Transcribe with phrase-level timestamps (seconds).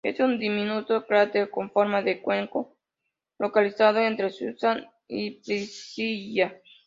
[0.03, 2.75] Es un diminuto cráter con forma de cuenco,
[3.37, 6.59] localizado entre Susan y Priscilla.